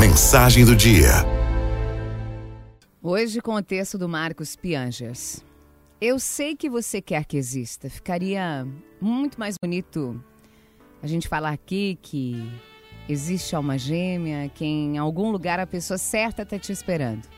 Mensagem 0.00 0.64
do 0.64 0.74
dia. 0.74 1.10
Hoje 3.02 3.38
com 3.42 3.52
o 3.52 3.62
texto 3.62 3.98
do 3.98 4.08
Marcos 4.08 4.56
Piangers. 4.56 5.44
Eu 6.00 6.18
sei 6.18 6.56
que 6.56 6.70
você 6.70 7.02
quer 7.02 7.26
que 7.26 7.36
exista. 7.36 7.90
Ficaria 7.90 8.66
muito 8.98 9.38
mais 9.38 9.56
bonito 9.62 10.18
a 11.02 11.06
gente 11.06 11.28
falar 11.28 11.50
aqui 11.50 11.98
que 12.00 12.50
existe 13.10 13.54
alma 13.54 13.76
gêmea, 13.76 14.48
que 14.48 14.64
em 14.64 14.96
algum 14.96 15.30
lugar 15.30 15.60
a 15.60 15.66
pessoa 15.66 15.98
certa 15.98 16.44
está 16.44 16.58
te 16.58 16.72
esperando. 16.72 17.28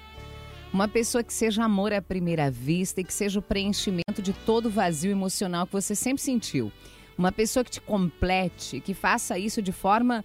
Uma 0.72 0.86
pessoa 0.86 1.24
que 1.24 1.34
seja 1.34 1.64
amor 1.64 1.92
à 1.92 2.00
primeira 2.00 2.48
vista 2.48 3.00
e 3.00 3.04
que 3.04 3.12
seja 3.12 3.40
o 3.40 3.42
preenchimento 3.42 4.22
de 4.22 4.32
todo 4.32 4.66
o 4.66 4.70
vazio 4.70 5.10
emocional 5.10 5.66
que 5.66 5.72
você 5.72 5.96
sempre 5.96 6.22
sentiu. 6.22 6.70
Uma 7.18 7.32
pessoa 7.32 7.64
que 7.64 7.72
te 7.72 7.80
complete, 7.80 8.78
que 8.78 8.94
faça 8.94 9.36
isso 9.36 9.60
de 9.60 9.72
forma 9.72 10.24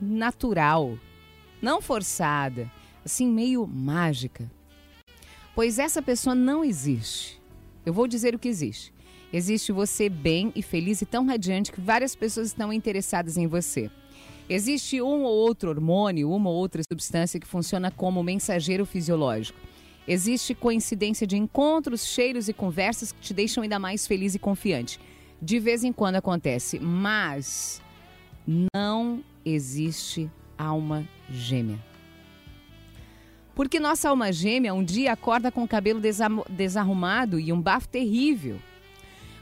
natural, 0.00 0.98
não 1.60 1.80
forçada, 1.80 2.70
assim 3.04 3.26
meio 3.26 3.66
mágica. 3.66 4.50
Pois 5.54 5.78
essa 5.78 6.00
pessoa 6.00 6.34
não 6.34 6.64
existe. 6.64 7.40
Eu 7.84 7.92
vou 7.92 8.06
dizer 8.06 8.34
o 8.34 8.38
que 8.38 8.48
existe. 8.48 8.92
Existe 9.32 9.72
você 9.72 10.08
bem 10.08 10.52
e 10.54 10.62
feliz 10.62 11.02
e 11.02 11.06
tão 11.06 11.26
radiante 11.26 11.72
que 11.72 11.80
várias 11.80 12.14
pessoas 12.14 12.48
estão 12.48 12.72
interessadas 12.72 13.36
em 13.36 13.46
você. 13.46 13.90
Existe 14.48 15.02
um 15.02 15.24
ou 15.24 15.34
outro 15.34 15.68
hormônio, 15.68 16.30
uma 16.30 16.48
ou 16.48 16.56
outra 16.56 16.82
substância 16.90 17.38
que 17.38 17.46
funciona 17.46 17.90
como 17.90 18.22
mensageiro 18.22 18.86
fisiológico. 18.86 19.58
Existe 20.06 20.54
coincidência 20.54 21.26
de 21.26 21.36
encontros, 21.36 22.06
cheiros 22.06 22.48
e 22.48 22.54
conversas 22.54 23.12
que 23.12 23.20
te 23.20 23.34
deixam 23.34 23.62
ainda 23.62 23.78
mais 23.78 24.06
feliz 24.06 24.34
e 24.34 24.38
confiante. 24.38 24.98
De 25.40 25.58
vez 25.58 25.84
em 25.84 25.92
quando 25.92 26.16
acontece, 26.16 26.78
mas 26.78 27.82
não 28.72 29.22
existe 29.44 30.30
alma 30.58 31.06
gêmea. 31.30 31.78
Porque 33.54 33.80
nossa 33.80 34.08
alma 34.08 34.32
gêmea 34.32 34.74
um 34.74 34.84
dia 34.84 35.12
acorda 35.12 35.50
com 35.50 35.64
o 35.64 35.68
cabelo 35.68 36.00
desarrumado 36.48 37.40
e 37.40 37.52
um 37.52 37.60
bafo 37.60 37.88
terrível. 37.88 38.58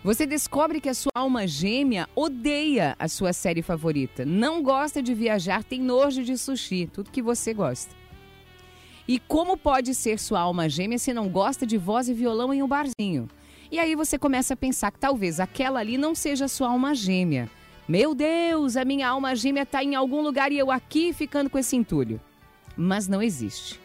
Você 0.02 0.24
descobre 0.24 0.80
que 0.80 0.88
a 0.88 0.94
sua 0.94 1.10
alma 1.14 1.46
gêmea 1.46 2.08
odeia 2.14 2.94
a 2.98 3.08
sua 3.08 3.32
série 3.32 3.60
favorita, 3.60 4.24
não 4.24 4.62
gosta 4.62 5.02
de 5.02 5.12
viajar, 5.12 5.64
tem 5.64 5.80
nojo 5.80 6.22
de 6.22 6.38
sushi, 6.38 6.88
tudo 6.92 7.10
que 7.10 7.20
você 7.20 7.52
gosta. 7.52 7.94
E 9.08 9.18
como 9.18 9.56
pode 9.56 9.94
ser 9.94 10.18
sua 10.18 10.40
alma 10.40 10.68
gêmea 10.68 10.98
se 10.98 11.12
não 11.12 11.28
gosta 11.28 11.66
de 11.66 11.76
voz 11.76 12.08
e 12.08 12.14
violão 12.14 12.54
em 12.54 12.62
um 12.62 12.68
barzinho? 12.68 13.28
E 13.70 13.78
aí 13.78 13.96
você 13.96 14.16
começa 14.16 14.54
a 14.54 14.56
pensar 14.56 14.92
que 14.92 14.98
talvez 14.98 15.40
aquela 15.40 15.80
ali 15.80 15.98
não 15.98 16.14
seja 16.14 16.46
sua 16.46 16.68
alma 16.68 16.94
gêmea, 16.94 17.50
meu 17.88 18.16
Deus, 18.16 18.76
a 18.76 18.84
minha 18.84 19.08
alma 19.08 19.36
gêmea 19.36 19.62
está 19.62 19.82
em 19.82 19.94
algum 19.94 20.20
lugar 20.20 20.50
e 20.50 20.58
eu 20.58 20.72
aqui 20.72 21.12
ficando 21.12 21.48
com 21.48 21.56
esse 21.56 21.76
entulho. 21.76 22.20
Mas 22.76 23.06
não 23.06 23.22
existe. 23.22 23.80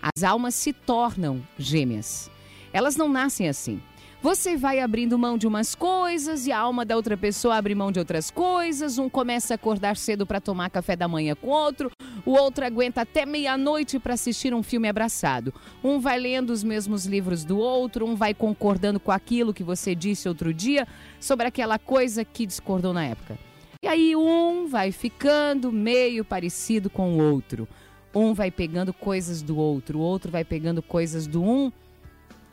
As 0.00 0.24
almas 0.24 0.54
se 0.54 0.72
tornam 0.72 1.42
gêmeas. 1.58 2.30
Elas 2.72 2.96
não 2.96 3.08
nascem 3.10 3.46
assim. 3.46 3.80
Você 4.22 4.56
vai 4.56 4.80
abrindo 4.80 5.18
mão 5.18 5.36
de 5.36 5.46
umas 5.46 5.74
coisas 5.74 6.46
e 6.46 6.52
a 6.52 6.58
alma 6.58 6.84
da 6.84 6.96
outra 6.96 7.16
pessoa 7.16 7.56
abre 7.56 7.74
mão 7.74 7.92
de 7.92 7.98
outras 7.98 8.30
coisas. 8.30 8.98
Um 8.98 9.08
começa 9.08 9.54
a 9.54 9.56
acordar 9.56 9.96
cedo 9.96 10.26
para 10.26 10.40
tomar 10.40 10.70
café 10.70 10.96
da 10.96 11.08
manhã 11.08 11.34
com 11.34 11.48
outro, 11.48 11.90
o 12.24 12.32
outro 12.32 12.64
aguenta 12.64 13.02
até 13.02 13.24
meia-noite 13.26 13.98
para 13.98 14.14
assistir 14.14 14.54
um 14.54 14.62
filme 14.62 14.88
abraçado. 14.88 15.52
Um 15.82 15.98
vai 16.00 16.18
lendo 16.18 16.50
os 16.50 16.62
mesmos 16.62 17.06
livros 17.06 17.44
do 17.44 17.58
outro, 17.58 18.06
um 18.06 18.14
vai 18.14 18.34
concordando 18.34 19.00
com 19.00 19.10
aquilo 19.10 19.54
que 19.54 19.62
você 19.62 19.94
disse 19.94 20.28
outro 20.28 20.52
dia 20.52 20.86
sobre 21.18 21.46
aquela 21.46 21.78
coisa 21.78 22.24
que 22.24 22.46
discordou 22.46 22.92
na 22.92 23.04
época. 23.04 23.38
E 23.82 23.88
aí 23.88 24.14
um 24.14 24.66
vai 24.66 24.92
ficando 24.92 25.72
meio 25.72 26.24
parecido 26.24 26.90
com 26.90 27.14
o 27.14 27.32
outro. 27.32 27.66
Um 28.14 28.34
vai 28.34 28.50
pegando 28.50 28.92
coisas 28.92 29.40
do 29.40 29.56
outro, 29.56 29.98
o 29.98 30.02
outro 30.02 30.30
vai 30.30 30.44
pegando 30.44 30.82
coisas 30.82 31.26
do 31.26 31.42
um 31.42 31.72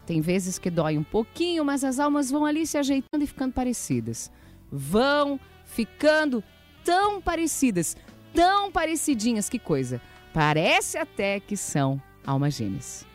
tem 0.08 0.22
vezes 0.22 0.58
que 0.58 0.72
dói 0.72 0.98
um 0.98 1.04
pouquinho, 1.04 1.66
mas 1.66 1.84
as 1.84 2.00
almas 2.00 2.31
vão 2.31 2.46
ali 2.46 2.66
se 2.66 2.78
ajeitando 2.78 3.25
e 3.25 3.28
ficando 3.28 3.52
parecidas. 3.52 4.31
Vão 4.72 5.38
ficando 5.66 6.41
tão 6.81 7.22
parecidas, 7.22 7.97
tão 8.34 8.72
parecidinhas, 8.72 9.50
que 9.50 9.60
coisa. 9.60 10.02
Parece 10.34 10.98
até 10.98 11.40
que 11.40 11.58
são 11.58 12.02
almas 12.26 12.54
gêmeas. 12.56 13.06